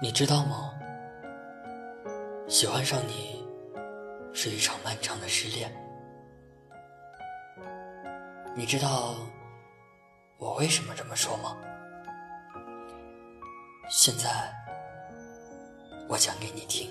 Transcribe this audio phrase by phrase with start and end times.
[0.00, 0.72] 你知道吗？
[2.46, 3.44] 喜欢上你
[4.32, 5.70] 是一场漫长的失恋。
[8.54, 9.16] 你知道
[10.38, 11.56] 我为什么这么说吗？
[13.90, 14.28] 现在
[16.08, 16.88] 我讲给你听。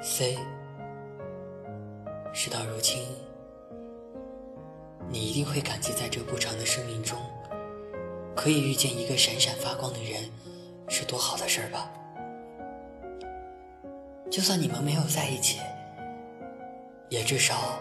[0.00, 0.38] C，
[2.32, 3.02] 事到如今，
[5.08, 7.18] 你一定会感激在这不长的生命中，
[8.36, 10.30] 可以遇见一个闪闪发光的人，
[10.88, 11.90] 是多好的事儿吧？
[14.30, 15.58] 就算你们没有在一起，
[17.08, 17.80] 也至少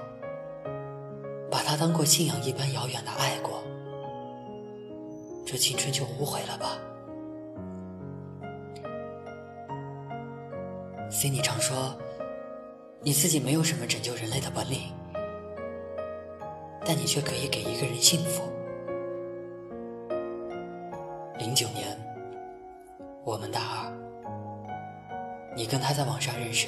[1.51, 3.61] 把他当过信仰一般遥远的爱过，
[5.45, 6.79] 这青春就无悔了吧
[11.11, 11.95] ？C，你常说。
[13.01, 14.91] 你自己没有什么拯救人类的本领，
[16.83, 18.43] 但你却可以给一个人幸福。
[21.37, 21.97] 零九年，
[23.23, 23.93] 我们大二，
[25.55, 26.67] 你跟他在网上认识，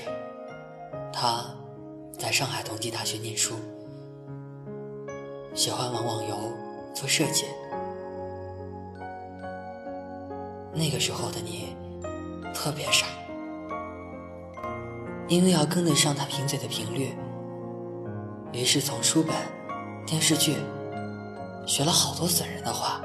[1.11, 1.43] 他
[2.17, 3.55] 在上海同济大学念书，
[5.53, 6.37] 喜欢玩网游、
[6.93, 7.45] 做设计。
[10.71, 11.75] 那个时候的你，
[12.53, 13.07] 特别傻。
[15.29, 17.15] 因为要跟得上他贫嘴的频率，
[18.51, 19.35] 于是从书本、
[20.03, 20.55] 电视剧
[21.67, 22.99] 学了好多损人的话。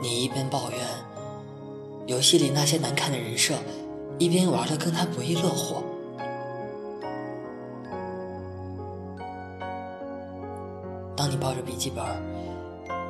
[0.00, 0.78] 你一边抱怨
[2.06, 3.56] 游戏里那些难看的人设，
[4.18, 5.82] 一边玩的跟他不亦乐乎。
[11.16, 12.04] 当你抱着笔记本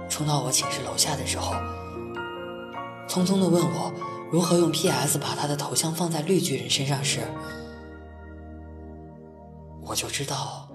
[0.09, 1.53] 冲到我寝室楼下的时候，
[3.07, 3.93] 匆匆的问我。
[4.31, 7.21] 如何用 PS 把他的头像放在绿巨人身上时，
[9.83, 10.69] 我就知道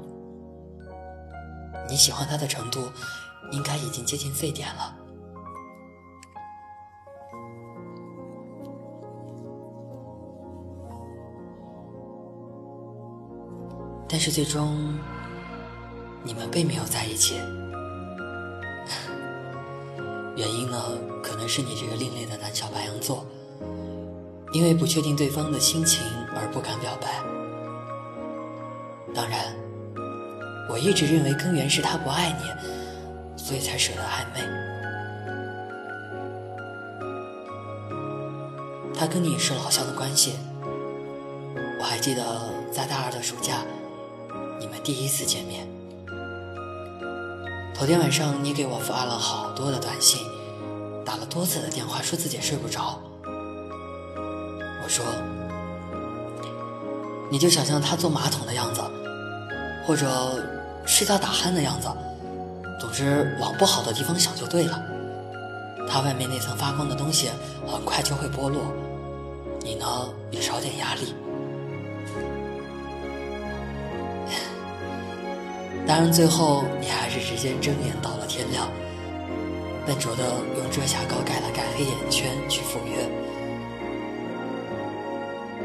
[1.87, 2.91] 你喜欢他的程度
[3.51, 4.97] 应该已经接近沸点了。
[14.09, 14.97] 但是最终，
[16.23, 17.35] 你们并没有在一起。
[20.35, 20.79] 原因呢，
[21.21, 23.23] 可能是你这个另类的胆小白羊座。
[24.53, 26.05] 因为不确定对方的心情
[26.35, 27.21] 而不敢表白。
[29.13, 29.53] 当然，
[30.69, 32.45] 我一直认为根源是他不爱你，
[33.35, 34.41] 所以才舍得暧昧。
[38.95, 40.35] 他跟你是老乡的关系，
[41.79, 42.23] 我还记得
[42.71, 43.65] 在大二的暑假，
[44.59, 45.67] 你们第一次见面。
[47.73, 50.21] 头天晚上你给我发了好多的短信，
[51.03, 53.01] 打了多次的电话，说自己睡不着。
[54.83, 55.05] 我说
[57.31, 58.81] ：“你就想象他坐马桶的样子，
[59.87, 60.43] 或者
[60.85, 61.87] 睡觉打鼾的样子，
[62.79, 64.83] 总之往不好的地方想就对了。
[65.89, 67.29] 他外面那层发光的东西
[67.65, 68.61] 很快就会剥落，
[69.61, 69.85] 你呢
[70.31, 71.15] 也少点压力。
[75.87, 78.67] 当然，最后你还是直接睁眼到了天亮，
[79.85, 80.23] 笨拙的
[80.57, 83.09] 用遮瑕膏盖了盖黑眼圈去赴约。”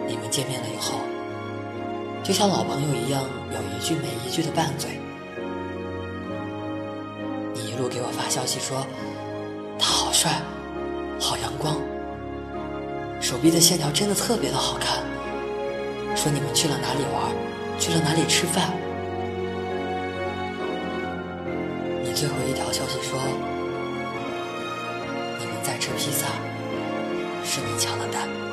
[0.08, 1.00] 你们见面了以后，
[2.24, 4.98] 就像老朋友一样，有一句没一句的拌嘴。
[7.52, 8.86] 你一路给我发消息说，
[9.78, 10.40] 他好帅，
[11.20, 11.76] 好阳光，
[13.20, 15.04] 手臂的线条真的特别的好看。
[16.16, 17.30] 说你们去了哪里玩，
[17.78, 18.72] 去了哪里吃饭。
[22.02, 23.20] 你最后一条消息说，
[25.38, 26.26] 你们在吃披萨，
[27.44, 28.47] 是你抢了单。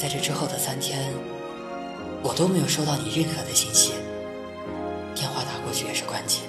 [0.00, 1.12] 在这之后的三天，
[2.22, 3.92] 我都没有收到你任何的信息，
[5.14, 6.40] 电话打过去也是关机。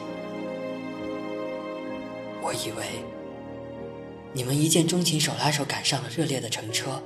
[2.42, 3.04] 我以为
[4.32, 7.04] 你们一见钟情，手拉手赶上了热烈的乘车。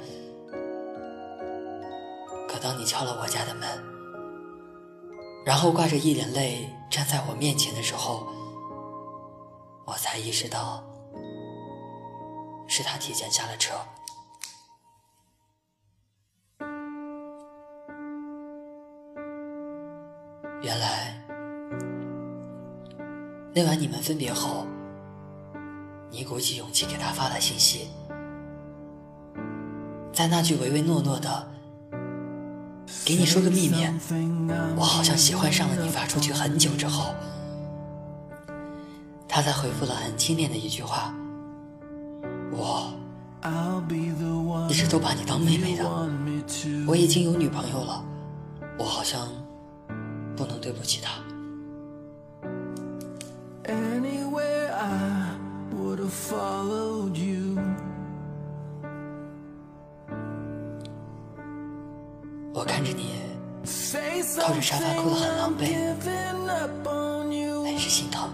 [2.47, 3.67] 可当你敲了我家的门，
[5.43, 8.27] 然后挂着一脸泪站在我面前的时候，
[9.83, 10.83] 我才意识到
[12.67, 13.73] 是他提前下了车。
[20.65, 21.13] 原来，
[23.53, 24.65] 那晚你们分别后，
[26.09, 27.87] 你鼓起勇气给他发了信息，
[30.11, 31.47] 在那句唯唯诺诺的
[33.05, 33.87] “给你说个秘密，
[34.75, 37.13] 我好像喜欢上了你”发出去很久之后，
[39.27, 41.13] 他才回复了很轻蔑的一句话
[42.51, 42.91] ：“我
[44.67, 45.87] 一直都把你当妹妹的，
[46.87, 48.03] 我已经有女朋友了，
[48.79, 49.29] 我好像
[50.35, 51.19] 不能对不起她。”
[62.53, 63.15] 我看着你
[64.39, 65.65] 靠着沙发哭得很狼狈，
[67.65, 68.29] 很是心疼。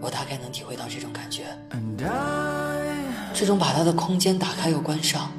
[0.00, 1.44] 我大概能体会到这种感觉，
[3.32, 5.30] 这种把他的空间打开又关上，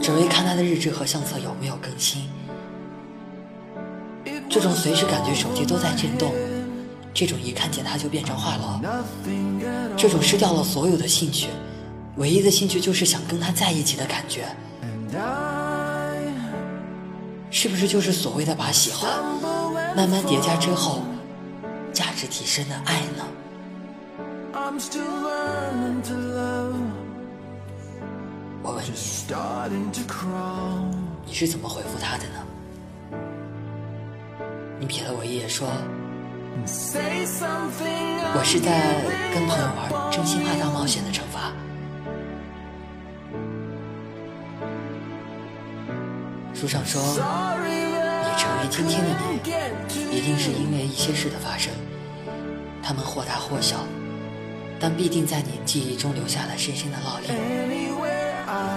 [0.00, 2.28] 只为看他的日志和相册有没有更新，
[4.48, 6.32] 这种随时感觉手机都在震动，
[7.12, 8.80] 这种一看见他就变成话痨，
[9.96, 11.48] 这种失掉了所有的兴趣。
[12.16, 14.44] 唯一的兴趣就是想跟他在一起的感觉，
[17.50, 19.10] 是不是就是所谓的把喜欢
[19.96, 21.02] 慢慢叠加之后，
[21.92, 23.24] 价值提升的爱呢
[24.52, 26.89] ？I'm still learning to love.？
[28.62, 28.90] 我问你，
[31.24, 32.44] 你是怎么回复他的呢？
[34.78, 35.66] 你瞥了我一眼说
[38.34, 39.02] ：“我是在
[39.32, 41.52] 跟朋友玩真心话大冒险的惩罚。”
[46.54, 49.38] 书上说，你成为今天的你，
[50.14, 51.72] 一定是因为一些事的发生，
[52.82, 53.78] 他们或大或小，
[54.78, 57.89] 但必定在你记忆中留下了深深的烙印。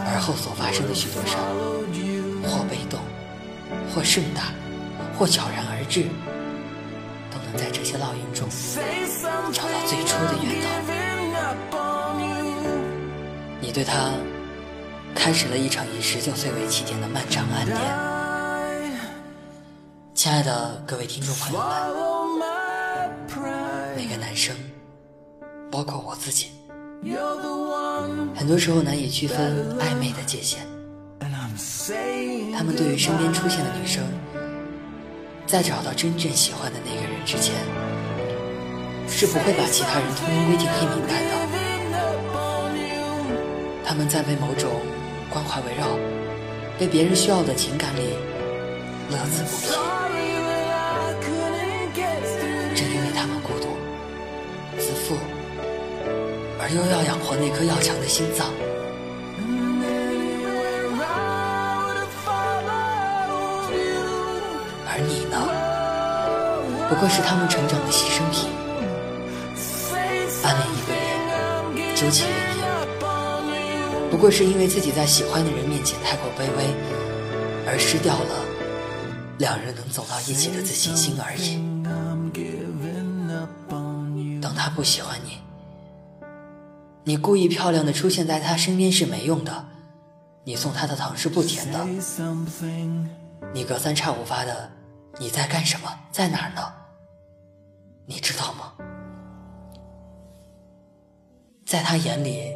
[0.08, 1.36] 而后所发生的许多事，
[2.48, 3.00] 或被动，
[3.94, 4.54] 或盛大，
[5.18, 6.04] 或悄然而至，
[7.32, 8.48] 都能在这些烙印中
[9.52, 10.68] 找到最初的源头。
[13.60, 14.12] 你对他。
[15.16, 17.80] 开始了一场以十九岁为起点的漫长暗恋。
[20.16, 21.60] 亲爱的各位听众朋友
[22.38, 22.46] 们，
[23.96, 24.54] 每个男生，
[25.72, 26.50] 包括我自己，
[28.36, 30.60] 很多时候难以区分暧昧的界限。
[32.56, 34.04] 他们对于身边出现的女生，
[35.46, 37.56] 在找到真正喜欢的那个人之前，
[39.08, 41.32] 是不会把其他人通通归进黑名单的。
[43.86, 44.72] 他们在为某种。
[45.30, 45.88] 关怀围绕，
[46.78, 48.02] 被别人需要的情感里
[49.10, 49.93] 乐此不疲。
[56.76, 58.48] 又要养活那颗要强的心脏。
[64.88, 65.38] 而你呢，
[66.90, 68.50] 不过是他们成长的牺牲品。
[70.44, 72.64] 暗恋一个人，究其原因。
[74.12, 76.66] 不过是因为自己在喜欢的人面前太过卑微，
[77.66, 78.46] 而失掉了
[79.38, 81.60] 两人能走到一起的自信心而已。
[84.42, 85.40] 当他不喜欢你，
[87.04, 89.66] 你故意漂亮的出现在他身边是没用的，
[90.44, 91.86] 你送他的糖是不甜的，
[93.54, 94.72] 你隔三差五发的
[95.20, 96.62] 你在干什么，在哪儿呢？
[98.06, 98.74] 你知道吗？
[101.66, 102.54] 在他眼里。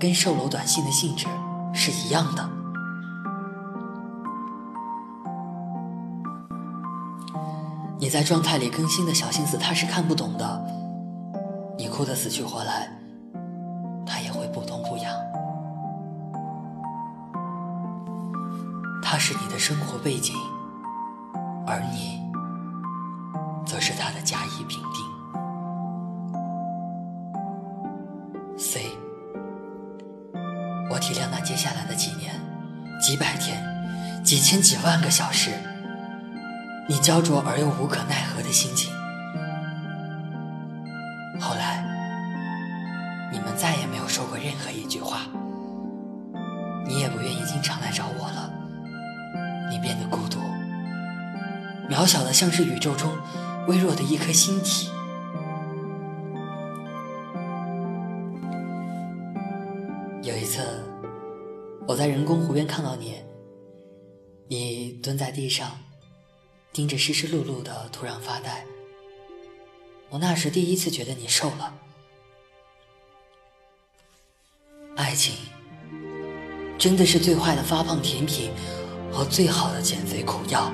[0.00, 1.28] 跟售楼短信的性质
[1.72, 2.50] 是一样的。
[8.00, 10.64] 你在状态里更新的小心思，他是看不懂的。
[11.78, 12.90] 你哭得死去活来，
[19.24, 20.34] 是你的生活背景，
[21.64, 22.20] 而你，
[23.64, 25.12] 则是他的甲乙丙丁。
[31.00, 32.32] 体谅那接下来的几年、
[33.00, 33.60] 几百天、
[34.22, 35.50] 几千几万个小时，
[36.88, 38.94] 你焦灼而又无可奈何的心情。
[41.40, 41.84] 后来，
[43.32, 45.22] 你们再也没有说过任何一句话，
[46.86, 48.48] 你也不愿意经常来找我了。
[49.72, 50.38] 你变得孤独，
[51.88, 53.10] 渺小的像是宇宙中
[53.68, 54.90] 微弱的一颗星体。
[60.22, 60.60] 有一次。
[61.84, 63.16] 我在人工湖边看到你，
[64.46, 65.68] 你蹲在地上，
[66.72, 68.64] 盯着湿湿漉漉的土壤发呆。
[70.08, 71.74] 我那时第一次觉得你瘦了。
[74.94, 75.34] 爱情
[76.78, 78.52] 真的是最坏的发胖甜品
[79.12, 80.72] 和最好的减肥苦药。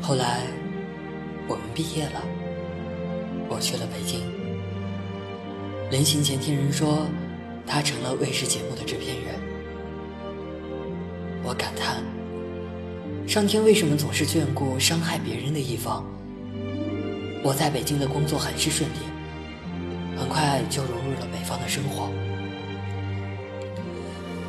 [0.00, 0.42] 后来，
[1.48, 2.22] 我们毕业了，
[3.48, 4.20] 我去了北京，
[5.90, 7.06] 临行前听人说，
[7.66, 9.34] 他成了卫视节目的制片人。
[11.42, 12.04] 我感叹，
[13.26, 16.04] 上天为什么总是眷顾伤害别人的一方？
[17.42, 18.98] 我在北京的工作很是顺利，
[20.16, 22.10] 很快就融入了北方的生活。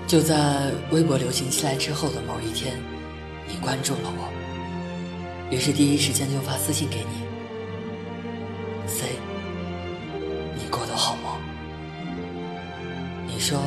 [0.05, 2.75] 就在微博流行起来之后的某一天，
[3.47, 4.29] 你关注了我，
[5.49, 7.25] 于是第一时间就发私信给你。
[8.87, 9.07] C，
[10.53, 11.37] 你过得好吗？
[13.25, 13.59] 你说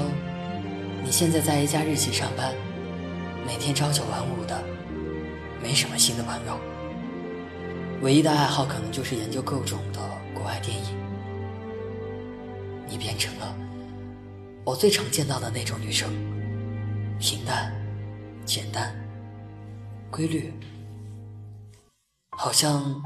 [1.03, 2.55] 你现在在一家日企上班，
[3.47, 4.62] 每天朝九晚五的，
[5.62, 6.59] 没什么新的朋友，
[8.03, 10.00] 唯一的爱好可能就是研究各种的
[10.35, 10.97] 国外电影。
[12.87, 13.55] 你变成了
[14.65, 16.11] 我最常见到的那种女生，
[17.19, 17.73] 平淡、
[18.45, 18.95] 简单、
[20.11, 20.53] 规律，
[22.31, 23.03] 好像。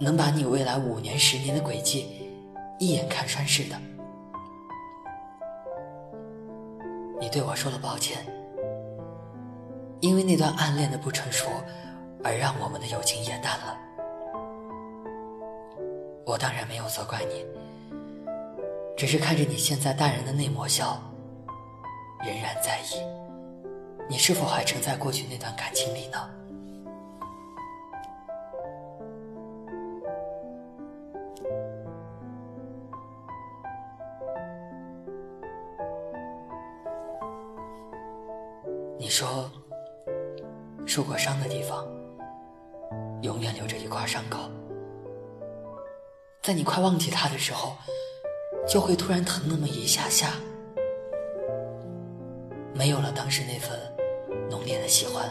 [0.00, 2.06] 能把你未来五年、十年的轨迹
[2.78, 3.76] 一眼看穿似的。
[7.20, 8.24] 你对我说了抱歉，
[10.00, 11.48] 因为那段暗恋的不成熟，
[12.22, 13.76] 而让我们的友情也淡了。
[16.24, 17.44] 我当然没有责怪你，
[18.96, 21.00] 只是看着你现在淡然的那抹笑，
[22.20, 23.02] 仍然在意，
[24.08, 26.18] 你是否还沉在过去那段感情里呢？
[38.98, 39.50] 你说，
[40.88, 41.86] 受过伤的地方，
[43.20, 44.38] 永远留着一块伤口，
[46.40, 47.76] 在你快忘记他的时候，
[48.66, 50.32] 就会突然疼那么一下下。
[52.72, 53.78] 没有了当时那份
[54.48, 55.28] 浓烈的喜欢，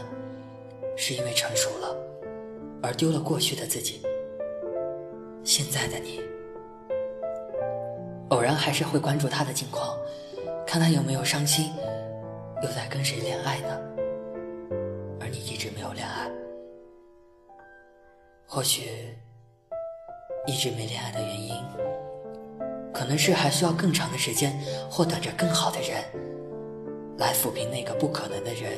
[0.96, 1.96] 是因为成熟了，
[2.80, 4.00] 而丢了过去的自己。
[5.42, 6.20] 现在的你，
[8.28, 9.98] 偶然还是会关注他的近况，
[10.64, 11.72] 看他有没有伤心。
[12.62, 13.97] 又在跟谁恋爱呢？
[15.30, 16.30] 你一直没有恋爱，
[18.46, 19.14] 或许
[20.46, 21.54] 一直没恋爱的原因，
[22.92, 24.58] 可能是还需要更长的时间，
[24.90, 26.02] 或等着更好的人，
[27.18, 28.72] 来抚平那个不可能的人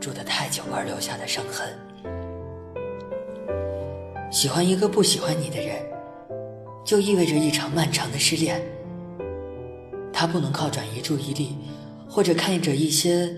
[0.00, 1.68] 住得太久而留下的伤痕。
[4.30, 5.76] 喜欢一个不喜欢你的人，
[6.84, 8.60] 就意味着一场漫长的失恋。
[10.12, 11.56] 他不能靠转移注意力。
[12.06, 13.34] 或者看着一些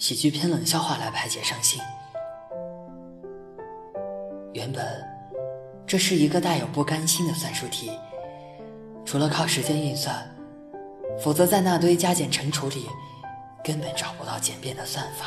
[0.00, 1.78] 喜剧片冷笑话来排解伤心。
[4.54, 5.06] 原本
[5.86, 7.92] 这是一个带有不甘心的算术题，
[9.04, 10.26] 除了靠时间运算，
[11.22, 12.88] 否则在那堆加减乘除里
[13.62, 15.26] 根本找不到简便的算法。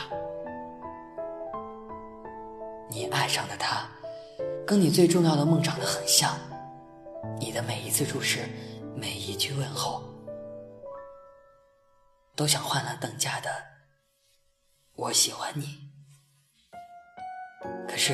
[2.90, 3.88] 你爱上的他，
[4.66, 6.36] 跟你最重要的梦长得很像，
[7.40, 8.50] 你的每一次注视，
[8.96, 10.02] 每一句问候。
[12.36, 13.52] 都想换了等价的
[14.96, 15.90] “我喜欢你”，
[17.90, 18.14] 可是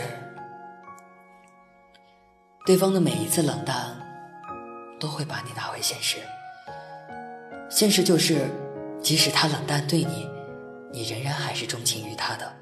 [2.65, 3.97] 对方的每一次冷淡
[4.99, 6.17] 都会把你拿回现实。
[7.69, 8.49] 现实就是，
[9.01, 10.29] 即使他冷淡对你，
[10.91, 12.55] 你仍然还是钟情于他的。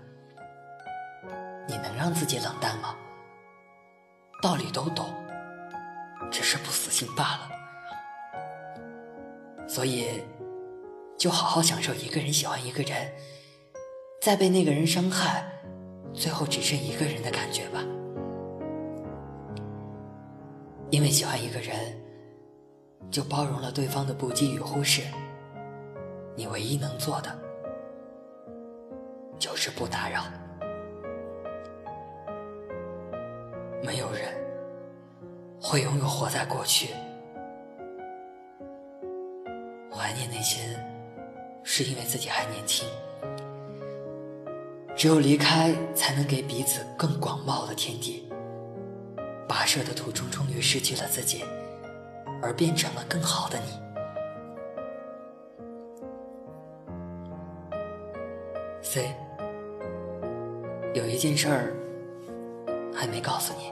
[1.67, 2.95] 你能让自己冷淡吗？
[4.41, 5.13] 道理都懂，
[6.31, 7.51] 只是不死心罢了。
[9.67, 10.23] 所以。
[11.17, 13.11] 就好好享受一个人喜欢一个人，
[14.27, 15.41] 再被那个人伤害，
[16.13, 17.81] 最后只剩一个人的感觉吧。
[20.89, 21.73] 因为喜欢一个人，
[23.09, 25.01] 就包容了对方的不羁与忽视。
[26.35, 27.33] 你唯一能做的，
[29.39, 30.25] 就是不打扰。
[33.81, 34.23] 没有人
[35.61, 36.89] 会永远活在过去，
[39.89, 40.77] 怀念那些。
[41.63, 42.85] 是因为自己还年轻，
[44.97, 48.27] 只有离开，才能给彼此更广袤的天地。
[49.47, 51.45] 跋涉的途中，终于失去了自己，
[52.41, 53.79] 而变成了更好的你。
[58.81, 59.13] C，
[60.95, 61.75] 有一件事儿
[62.91, 63.71] 还没告诉你，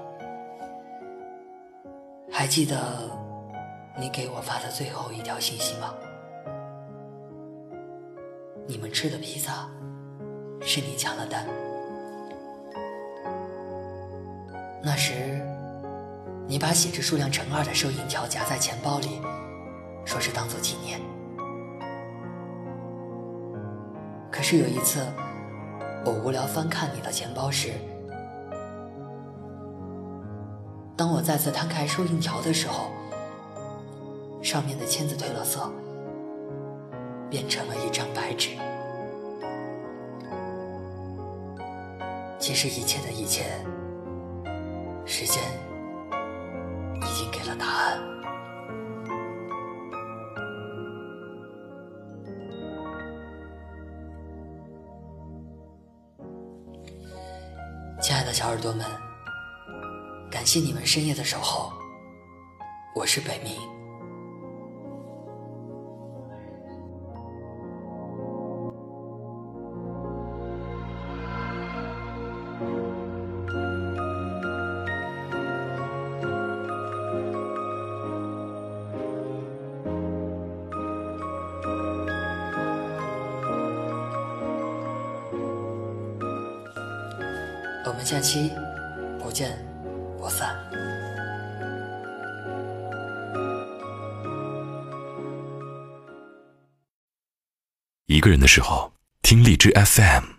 [2.31, 3.09] 还记得
[3.99, 5.91] 你给我发的最后一条信息吗？
[8.67, 9.67] 你们吃的披萨
[10.65, 11.45] 是你抢了单。
[14.83, 15.39] 那时，
[16.47, 19.21] 你把写着数量乘二的收银条夹在钱包里，
[20.05, 20.99] 说是当做纪念。
[24.31, 25.05] 可是有一次，
[26.03, 27.71] 我无聊翻看你的钱包时，
[30.95, 32.91] 当我再次摊开收银条的时候，
[34.43, 35.71] 上面的签子褪了色，
[37.29, 38.49] 变成了一张白纸。
[42.45, 43.43] 其实一切的一切，
[45.03, 45.41] 时间
[47.01, 47.99] 已经给了答案。
[57.99, 58.85] 亲爱的小耳朵们，
[60.29, 61.73] 感谢你们深夜的守候，
[62.93, 63.74] 我是北冥。
[87.95, 88.51] 我们下期
[89.23, 89.57] 不见
[90.17, 90.53] 不散。
[98.07, 100.34] 一个人的时候，听荔枝 FM。